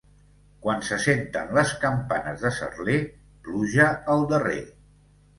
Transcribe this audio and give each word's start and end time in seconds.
Quan 0.61 0.79
se 0.85 0.95
senten 1.01 1.51
les 1.57 1.73
campanes 1.83 2.45
de 2.45 2.51
Cerler, 2.55 2.95
pluja 3.49 3.91
al 4.15 4.25
darrer. 4.33 4.63